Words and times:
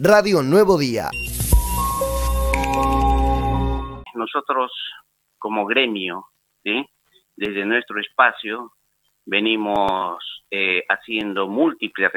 Radio 0.00 0.42
Nuevo 0.42 0.78
Día. 0.78 1.08
Nosotros 4.14 4.70
como 5.38 5.66
gremio, 5.66 6.26
desde 6.62 7.64
nuestro 7.64 8.00
espacio, 8.00 8.72
venimos 9.26 10.44
eh, 10.52 10.84
haciendo 10.88 11.48
múltiples 11.48 12.12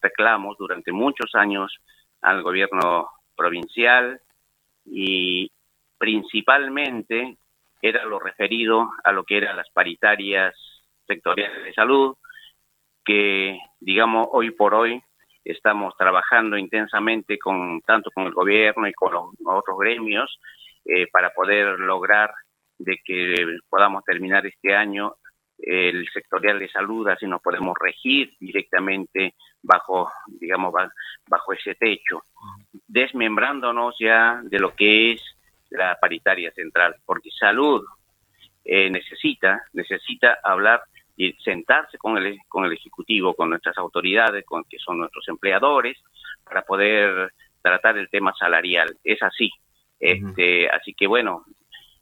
reclamos 0.00 0.56
durante 0.58 0.92
muchos 0.92 1.34
años 1.34 1.76
al 2.22 2.42
gobierno 2.42 3.08
provincial 3.36 4.20
y 4.84 5.50
principalmente 5.98 7.36
era 7.82 8.04
lo 8.04 8.20
referido 8.20 8.90
a 9.02 9.10
lo 9.10 9.24
que 9.24 9.38
eran 9.38 9.56
las 9.56 9.68
paritarias 9.70 10.54
sectoriales 11.06 11.64
de 11.64 11.74
salud, 11.74 12.16
que 13.04 13.58
digamos 13.80 14.28
hoy 14.30 14.52
por 14.52 14.74
hoy 14.74 15.02
estamos 15.52 15.96
trabajando 15.96 16.56
intensamente 16.56 17.38
con 17.38 17.80
tanto 17.82 18.10
con 18.10 18.26
el 18.26 18.32
gobierno 18.32 18.86
y 18.86 18.92
con 18.92 19.12
los 19.12 19.24
otros 19.44 19.78
gremios 19.78 20.38
eh, 20.84 21.06
para 21.12 21.30
poder 21.30 21.78
lograr 21.78 22.32
de 22.78 22.98
que 23.04 23.58
podamos 23.68 24.04
terminar 24.04 24.46
este 24.46 24.74
año 24.74 25.14
el 25.58 26.08
sectorial 26.12 26.58
de 26.58 26.68
salud, 26.68 27.08
así 27.08 27.26
nos 27.26 27.42
podemos 27.42 27.76
regir 27.80 28.32
directamente 28.38 29.34
bajo, 29.60 30.08
digamos, 30.26 30.72
bajo 31.26 31.52
ese 31.52 31.74
techo, 31.74 32.22
desmembrándonos 32.86 33.96
ya 33.98 34.40
de 34.44 34.60
lo 34.60 34.74
que 34.74 35.12
es 35.12 35.22
la 35.70 35.98
paritaria 36.00 36.52
central, 36.52 36.94
porque 37.04 37.30
salud 37.30 37.84
eh, 38.64 38.88
necesita, 38.88 39.64
necesita 39.72 40.38
hablar 40.44 40.82
y 41.18 41.32
sentarse 41.34 41.98
con 41.98 42.16
el, 42.16 42.38
con 42.48 42.64
el 42.64 42.72
Ejecutivo, 42.72 43.34
con 43.34 43.50
nuestras 43.50 43.76
autoridades, 43.76 44.46
con 44.46 44.64
que 44.64 44.78
son 44.78 44.98
nuestros 44.98 45.28
empleadores, 45.28 45.98
para 46.44 46.62
poder 46.62 47.34
tratar 47.60 47.98
el 47.98 48.08
tema 48.08 48.32
salarial. 48.38 48.96
Es 49.04 49.22
así. 49.22 49.50
Este, 50.00 50.70
Así 50.70 50.94
que 50.94 51.06
bueno, 51.06 51.44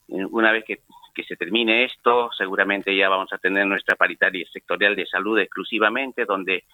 una 0.07 0.53
vez 0.53 0.65
que 0.65 0.81
que 1.17 1.25
se 1.25 1.37
termine 1.37 1.85
esto, 1.85 2.31
seguramente 2.37 2.95
ya 2.95 3.09
vamos 3.09 3.33
a 3.33 3.39
tener 3.39 3.67
nuestra 3.67 3.97
paritaria 3.97 4.47
sectorial 4.53 4.95
de 4.95 5.07
salud 5.07 5.39
exclusivamente, 5.39 6.27
donde 6.27 6.65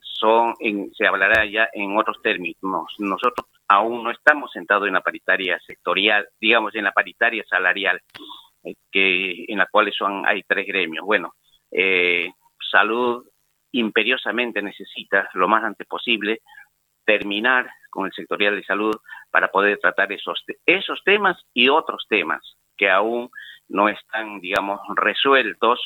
son 0.00 0.54
se 0.96 1.06
hablará 1.06 1.44
ya 1.44 1.68
en 1.74 1.96
otros 1.98 2.16
términos. 2.22 2.94
Nosotros 2.98 3.46
aún 3.68 4.02
no 4.02 4.10
estamos 4.10 4.50
sentados 4.52 4.88
en 4.88 4.94
la 4.94 5.02
paritaria 5.02 5.60
sectorial, 5.66 6.26
digamos 6.40 6.74
en 6.74 6.84
la 6.84 6.92
paritaria 6.92 7.44
salarial, 7.46 8.00
eh, 8.64 8.74
que 8.90 9.44
en 9.46 9.58
la 9.58 9.66
cual 9.66 9.92
son 9.92 10.26
hay 10.26 10.42
tres 10.44 10.66
gremios. 10.66 11.04
Bueno, 11.04 11.34
eh, 11.70 12.30
salud 12.70 13.26
imperiosamente 13.72 14.62
necesita 14.62 15.28
lo 15.34 15.48
más 15.48 15.64
antes 15.64 15.86
posible 15.86 16.40
terminar 17.04 17.70
con 17.90 18.06
el 18.06 18.12
sectorial 18.12 18.56
de 18.56 18.64
salud 18.64 18.94
para 19.30 19.48
poder 19.48 19.78
tratar 19.78 20.12
esos 20.12 20.44
esos 20.66 21.02
temas 21.04 21.40
y 21.52 21.68
otros 21.68 22.06
temas 22.08 22.56
que 22.76 22.90
aún 22.90 23.30
no 23.68 23.88
están, 23.88 24.40
digamos, 24.40 24.80
resueltos, 24.96 25.80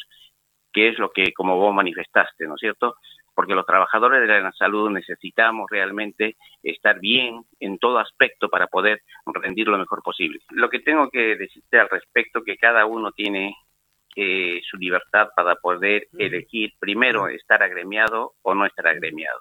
que 0.72 0.88
es 0.88 0.98
lo 0.98 1.10
que, 1.10 1.32
como 1.32 1.56
vos 1.56 1.74
manifestaste, 1.74 2.46
¿no 2.46 2.54
es 2.54 2.60
cierto? 2.60 2.96
Porque 3.34 3.54
los 3.54 3.66
trabajadores 3.66 4.20
de 4.20 4.40
la 4.40 4.52
salud 4.52 4.90
necesitamos 4.90 5.68
realmente 5.70 6.36
estar 6.62 6.98
bien 7.00 7.44
en 7.60 7.78
todo 7.78 7.98
aspecto 7.98 8.48
para 8.48 8.68
poder 8.68 9.02
rendir 9.26 9.68
lo 9.68 9.78
mejor 9.78 10.02
posible. 10.02 10.40
Lo 10.50 10.70
que 10.70 10.80
tengo 10.80 11.10
que 11.10 11.36
decirte 11.36 11.78
al 11.78 11.88
respecto, 11.88 12.42
que 12.42 12.56
cada 12.56 12.86
uno 12.86 13.12
tiene 13.12 13.56
eh, 14.16 14.60
su 14.68 14.76
libertad 14.76 15.28
para 15.34 15.56
poder 15.56 16.08
elegir, 16.18 16.72
primero, 16.78 17.28
estar 17.28 17.62
agremiado 17.62 18.34
o 18.42 18.54
no 18.54 18.66
estar 18.66 18.86
agremiado. 18.86 19.40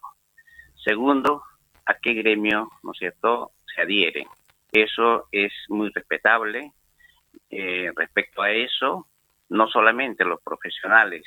Segundo, 0.83 1.43
a 1.85 1.93
qué 1.95 2.13
gremio, 2.13 2.69
¿no 2.83 2.91
es 2.91 2.97
cierto?, 2.97 3.51
se 3.73 3.81
adhieren. 3.81 4.27
Eso 4.71 5.27
es 5.31 5.53
muy 5.69 5.89
respetable, 5.93 6.71
eh, 7.49 7.91
respecto 7.95 8.41
a 8.41 8.51
eso, 8.51 9.07
no 9.49 9.67
solamente 9.67 10.25
los 10.25 10.41
profesionales 10.41 11.23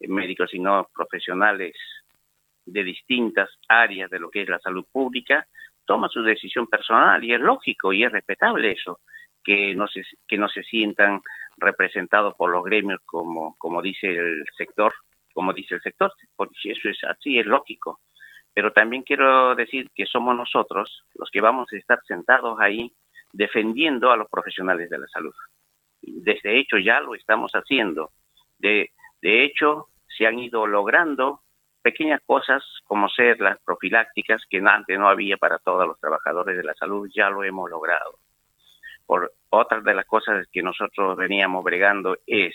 médicos, 0.00 0.50
sino 0.50 0.88
profesionales 0.94 1.74
de 2.66 2.84
distintas 2.84 3.48
áreas 3.68 4.10
de 4.10 4.18
lo 4.18 4.30
que 4.30 4.42
es 4.42 4.48
la 4.48 4.58
salud 4.58 4.84
pública, 4.92 5.46
toma 5.84 6.08
su 6.08 6.22
decisión 6.22 6.66
personal 6.66 7.24
y 7.24 7.32
es 7.32 7.40
lógico 7.40 7.92
y 7.92 8.04
es 8.04 8.12
respetable 8.12 8.72
eso, 8.72 9.00
que 9.42 9.74
no 9.74 9.88
se, 9.88 10.02
que 10.26 10.36
no 10.36 10.48
se 10.48 10.62
sientan 10.62 11.22
representados 11.58 12.34
por 12.34 12.50
los 12.50 12.64
gremios 12.64 13.00
como, 13.04 13.56
como 13.58 13.82
dice 13.82 14.08
el 14.08 14.44
sector, 14.56 14.92
como 15.32 15.52
dice 15.52 15.76
el 15.76 15.80
sector, 15.82 16.12
porque 16.36 16.72
eso 16.72 16.88
es 16.88 17.02
así, 17.04 17.38
es 17.38 17.46
lógico. 17.46 18.00
Pero 18.54 18.72
también 18.72 19.02
quiero 19.02 19.54
decir 19.54 19.90
que 19.94 20.06
somos 20.06 20.36
nosotros 20.36 21.04
los 21.14 21.30
que 21.30 21.40
vamos 21.40 21.72
a 21.72 21.76
estar 21.76 22.00
sentados 22.06 22.58
ahí 22.60 22.92
defendiendo 23.32 24.10
a 24.10 24.16
los 24.16 24.28
profesionales 24.28 24.90
de 24.90 24.98
la 24.98 25.06
salud. 25.08 25.34
Desde 26.02 26.58
hecho 26.58 26.78
ya 26.78 27.00
lo 27.00 27.14
estamos 27.14 27.52
haciendo. 27.52 28.10
De, 28.58 28.90
de 29.20 29.44
hecho, 29.44 29.88
se 30.08 30.26
han 30.26 30.38
ido 30.38 30.66
logrando 30.66 31.42
pequeñas 31.82 32.20
cosas 32.26 32.64
como 32.84 33.08
ser 33.08 33.40
las 33.40 33.58
profilácticas 33.60 34.44
que 34.48 34.58
antes 34.58 34.98
no 34.98 35.08
había 35.08 35.36
para 35.36 35.58
todos 35.58 35.86
los 35.86 35.98
trabajadores 36.00 36.56
de 36.56 36.64
la 36.64 36.74
salud, 36.74 37.08
ya 37.14 37.30
lo 37.30 37.44
hemos 37.44 37.70
logrado. 37.70 38.18
Por 39.08 39.32
otra 39.48 39.80
de 39.80 39.94
las 39.94 40.04
cosas 40.04 40.46
que 40.52 40.62
nosotros 40.62 41.16
veníamos 41.16 41.64
bregando 41.64 42.18
es 42.26 42.54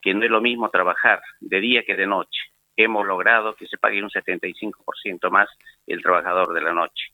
que 0.00 0.14
no 0.14 0.24
es 0.24 0.30
lo 0.30 0.40
mismo 0.40 0.70
trabajar 0.70 1.20
de 1.40 1.60
día 1.60 1.82
que 1.84 1.94
de 1.94 2.06
noche. 2.06 2.40
Hemos 2.74 3.06
logrado 3.06 3.54
que 3.54 3.66
se 3.66 3.76
pague 3.76 4.02
un 4.02 4.08
75% 4.08 5.30
más 5.30 5.50
el 5.86 6.00
trabajador 6.00 6.54
de 6.54 6.62
la 6.62 6.72
noche. 6.72 7.12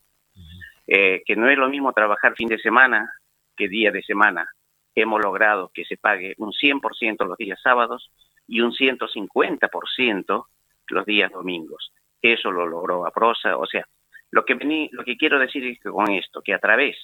Eh, 0.87 1.21
que 1.25 1.35
no 1.35 1.49
es 1.49 1.57
lo 1.57 1.67
mismo 1.67 1.91
trabajar 1.91 2.33
fin 2.37 2.47
de 2.47 2.59
semana 2.59 3.11
que 3.57 3.67
día 3.67 3.91
de 3.91 4.01
semana. 4.03 4.49
Hemos 4.95 5.21
logrado 5.21 5.69
que 5.73 5.83
se 5.83 5.97
pague 5.97 6.33
un 6.37 6.53
100% 6.53 7.27
los 7.27 7.37
días 7.37 7.59
sábados 7.61 8.09
y 8.47 8.61
un 8.61 8.71
150% 8.71 10.45
los 10.87 11.05
días 11.05 11.29
domingos. 11.29 11.91
Eso 12.21 12.53
lo 12.53 12.65
logró 12.65 13.05
a 13.05 13.11
prosa. 13.11 13.57
O 13.57 13.65
sea, 13.65 13.85
lo 14.31 14.45
que, 14.45 14.53
vení, 14.53 14.87
lo 14.93 15.03
que 15.03 15.17
quiero 15.17 15.39
decir 15.39 15.65
es 15.65 15.77
que 15.81 15.89
con 15.89 16.09
esto, 16.09 16.41
que 16.41 16.53
a 16.53 16.59
través 16.59 16.95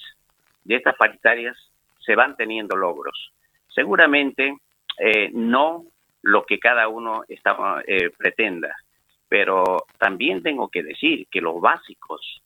de 0.64 0.76
estas 0.76 0.96
paritarias 0.96 1.58
se 2.04 2.14
van 2.14 2.36
teniendo 2.36 2.76
logros. 2.76 3.32
Seguramente 3.68 4.56
eh, 4.98 5.30
no 5.32 5.84
lo 6.22 6.44
que 6.44 6.58
cada 6.58 6.88
uno 6.88 7.24
está, 7.28 7.82
eh, 7.86 8.10
pretenda, 8.16 8.74
pero 9.28 9.84
también 9.98 10.42
tengo 10.42 10.68
que 10.68 10.82
decir 10.82 11.26
que 11.30 11.40
los 11.40 11.60
básicos 11.60 12.42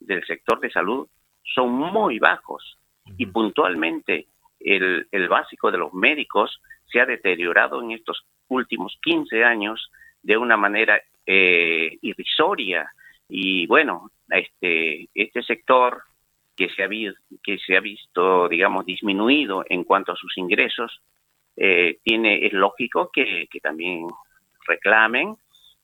del 0.00 0.24
sector 0.26 0.60
de 0.60 0.70
salud 0.70 1.08
son 1.42 1.70
muy 1.72 2.18
bajos 2.18 2.78
y 3.16 3.26
puntualmente 3.26 4.26
el, 4.60 5.06
el 5.10 5.28
básico 5.28 5.70
de 5.70 5.78
los 5.78 5.92
médicos 5.92 6.60
se 6.90 7.00
ha 7.00 7.06
deteriorado 7.06 7.82
en 7.82 7.92
estos 7.92 8.26
últimos 8.48 8.98
15 9.02 9.44
años 9.44 9.90
de 10.22 10.36
una 10.36 10.56
manera 10.56 11.00
eh, 11.26 11.98
irrisoria 12.02 12.90
y 13.28 13.66
bueno, 13.66 14.10
este, 14.28 15.08
este 15.14 15.42
sector 15.42 16.02
que 16.56 16.68
se, 16.70 16.82
ha, 16.82 16.88
que 17.42 17.58
se 17.58 17.76
ha 17.76 17.80
visto, 17.80 18.48
digamos, 18.48 18.86
disminuido 18.86 19.64
en 19.68 19.84
cuanto 19.84 20.12
a 20.12 20.16
sus 20.16 20.36
ingresos, 20.38 21.00
eh, 21.56 21.98
tiene, 22.02 22.46
es 22.46 22.52
lógico 22.52 23.10
que, 23.12 23.46
que 23.50 23.60
también 23.60 24.06
reclamen 24.66 25.36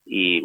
y, 0.05 0.43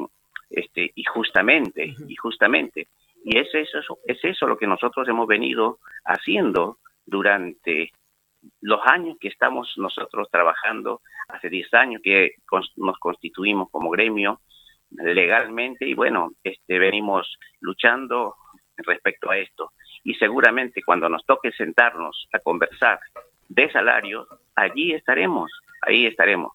este, 0.50 0.92
y 0.94 1.04
justamente, 1.04 1.94
y 2.09 2.16
justamente, 2.16 2.88
y 3.25 3.38
es 3.38 3.53
eso, 3.54 3.98
es 4.06 4.25
eso 4.25 4.47
lo 4.47 4.56
que 4.56 4.66
nosotros 4.66 5.09
hemos 5.09 5.26
venido 5.26 5.78
haciendo 6.04 6.78
durante 7.04 7.91
los 8.60 8.81
años 8.84 9.16
que 9.20 9.28
estamos 9.28 9.72
nosotros 9.76 10.28
trabajando, 10.31 11.00
hace 11.28 11.48
10 11.48 11.75
años 11.75 12.03
que 12.03 12.34
nos 12.76 12.98
constituimos 12.98 13.69
como 13.70 13.91
gremio 13.91 14.41
legalmente 14.91 15.87
y 15.87 15.94
bueno, 15.94 16.32
este 16.44 16.78
venimos 16.78 17.38
luchando 17.60 18.37
respecto 18.76 19.31
a 19.31 19.38
esto. 19.38 19.72
Y 20.06 20.14
seguramente 20.14 20.85
cuando 20.85 21.08
nos 21.08 21.26
toque 21.26 21.50
sentarnos 21.50 22.29
a 22.32 22.38
conversar 22.38 23.00
de 23.49 23.69
salarios, 23.73 24.29
allí 24.55 24.93
estaremos, 24.93 25.50
ahí 25.82 26.06
estaremos. 26.06 26.53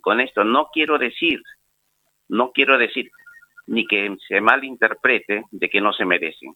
Con 0.00 0.22
esto 0.22 0.44
no 0.44 0.70
quiero 0.72 0.96
decir, 0.96 1.42
no 2.28 2.52
quiero 2.52 2.78
decir 2.78 3.10
ni 3.66 3.86
que 3.86 4.16
se 4.26 4.40
malinterprete 4.40 5.44
de 5.50 5.68
que 5.68 5.82
no 5.82 5.92
se 5.92 6.06
merecen. 6.06 6.54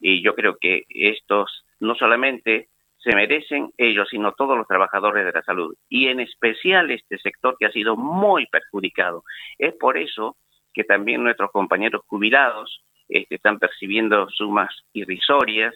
Y 0.00 0.20
yo 0.20 0.34
creo 0.34 0.56
que 0.60 0.82
estos 0.88 1.64
no 1.78 1.94
solamente 1.94 2.68
se 2.96 3.14
merecen 3.14 3.70
ellos, 3.78 4.08
sino 4.10 4.32
todos 4.32 4.58
los 4.58 4.66
trabajadores 4.66 5.24
de 5.24 5.32
la 5.32 5.42
salud, 5.42 5.76
y 5.88 6.08
en 6.08 6.18
especial 6.18 6.90
este 6.90 7.18
sector 7.18 7.56
que 7.56 7.66
ha 7.66 7.72
sido 7.72 7.96
muy 7.96 8.46
perjudicado. 8.46 9.22
Es 9.58 9.74
por 9.74 9.96
eso 9.96 10.36
que 10.74 10.82
también 10.82 11.22
nuestros 11.22 11.52
compañeros 11.52 12.02
jubilados 12.08 12.82
este, 13.10 13.34
están 13.34 13.58
percibiendo 13.58 14.28
sumas 14.30 14.74
irrisorias. 14.92 15.74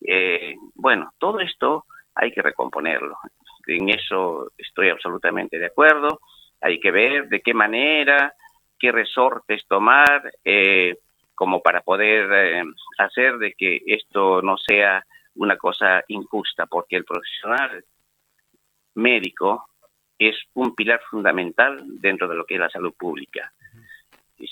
Eh, 0.00 0.56
bueno, 0.74 1.12
todo 1.18 1.40
esto 1.40 1.84
hay 2.14 2.32
que 2.32 2.42
recomponerlo. 2.42 3.16
En 3.66 3.88
eso 3.90 4.50
estoy 4.58 4.88
absolutamente 4.88 5.58
de 5.58 5.66
acuerdo. 5.66 6.20
Hay 6.60 6.80
que 6.80 6.90
ver 6.90 7.28
de 7.28 7.40
qué 7.40 7.54
manera 7.54 8.34
qué 8.80 8.90
resortes 8.90 9.64
tomar, 9.68 10.32
eh, 10.42 10.96
como 11.34 11.60
para 11.60 11.82
poder 11.82 12.32
eh, 12.32 12.64
hacer 12.98 13.38
de 13.38 13.52
que 13.52 13.80
esto 13.86 14.42
no 14.42 14.56
sea 14.56 15.04
una 15.36 15.56
cosa 15.56 16.02
injusta, 16.08 16.66
porque 16.66 16.96
el 16.96 17.04
profesional 17.04 17.84
médico 18.94 19.68
es 20.18 20.36
un 20.54 20.74
pilar 20.74 21.00
fundamental 21.08 21.82
dentro 22.00 22.26
de 22.26 22.34
lo 22.34 22.44
que 22.44 22.54
es 22.54 22.60
la 22.60 22.70
salud 22.70 22.92
pública, 22.98 23.52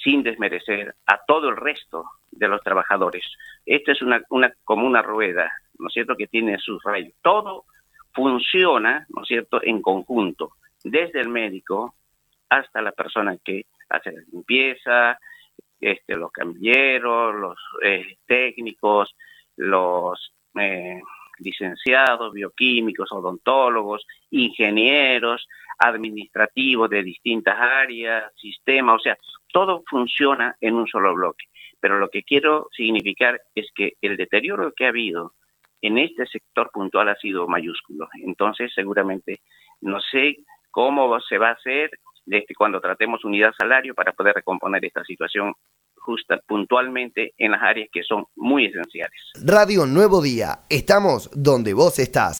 sin 0.03 0.23
desmerecer 0.23 0.95
a 1.07 1.21
todo 1.27 1.49
el 1.49 1.57
resto 1.57 2.05
de 2.31 2.49
los 2.49 2.63
trabajadores. 2.63 3.25
Esto 3.65 3.93
es 3.93 4.03
una, 4.03 4.23
una 4.31 4.53
como 4.65 4.87
una 4.87 5.03
rueda, 5.03 5.51
¿no 5.79 5.89
es 5.89 5.95
cierto?, 5.95 6.17
que 6.17 6.27
tiene 6.27 6.59
sus 6.59 6.83
rayos. 6.83 7.15
Todo 7.23 7.65
funciona, 8.13 9.07
¿no 9.09 9.23
es 9.23 9.29
cierto?, 9.29 9.61
en 9.63 9.83
conjunto, 9.83 10.53
desde 10.85 11.21
el 11.21 11.29
médico 11.29 11.95
hasta 12.49 12.83
la 12.83 12.93
persona 12.93 13.37
que 13.45 13.67
hace 13.89 14.13
la 14.13 14.23
limpieza, 14.33 15.19
este, 15.81 16.17
los 16.17 16.33
camilleros, 16.33 17.35
los 17.35 17.59
eh, 17.83 18.19
técnicos, 18.27 19.15
los 19.57 20.33
eh, 20.59 21.01
licenciados, 21.41 22.33
bioquímicos, 22.33 23.11
odontólogos, 23.13 24.07
ingenieros, 24.31 25.47
administrativos 25.79 26.91
de 26.91 27.03
distintas 27.03 27.59
áreas, 27.59 28.33
sistemas, 28.37 28.97
o 28.97 28.99
sea, 28.99 29.17
todo 29.53 29.83
funciona 29.89 30.57
en 30.61 30.75
un 30.75 30.87
solo 30.87 31.15
bloque. 31.15 31.47
Pero 31.81 31.99
lo 31.99 32.09
que 32.09 32.23
quiero 32.25 32.69
significar 32.73 33.41
es 33.55 33.71
que 33.75 33.95
el 34.01 34.17
deterioro 34.17 34.73
que 34.75 34.87
ha 34.87 34.89
habido 34.89 35.35
en 35.81 35.99
este 35.99 36.27
sector 36.27 36.71
puntual 36.73 37.09
ha 37.09 37.17
sido 37.17 37.47
mayúsculo. 37.47 38.09
Entonces, 38.25 38.73
seguramente, 38.75 39.41
no 39.81 40.01
sé 40.01 40.39
cómo 40.71 41.21
se 41.21 41.39
va 41.39 41.51
a 41.51 41.53
hacer 41.53 41.91
este, 42.27 42.55
cuando 42.55 42.81
tratemos 42.81 43.25
unidad 43.25 43.55
salario 43.59 43.95
para 43.95 44.13
poder 44.13 44.35
recomponer 44.35 44.85
esta 44.85 45.05
situación 45.05 45.55
justa 46.09 46.41
puntualmente 46.47 47.35
en 47.37 47.51
las 47.51 47.63
áreas 47.63 47.91
que 47.93 48.03
son 48.03 48.25
muy 48.35 48.65
esenciales. 48.65 49.21
Radio 49.45 49.85
Nuevo 49.85 50.23
Día, 50.23 50.61
estamos 50.71 51.31
donde 51.35 51.75
vos 51.75 51.99
estás. 51.99 52.37